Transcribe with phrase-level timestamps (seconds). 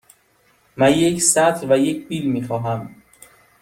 [0.77, 2.95] من یک سطل و یک بیل می خواهم.